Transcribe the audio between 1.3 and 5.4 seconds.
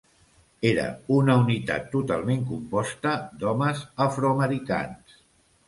unitat totalment composta d'homes afroamericans.